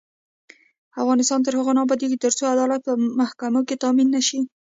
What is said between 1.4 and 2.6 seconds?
تر هغو نه ابادیږي، ترڅو